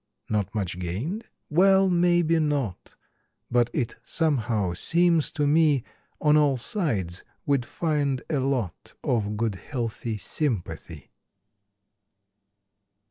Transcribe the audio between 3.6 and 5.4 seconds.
it somehow seems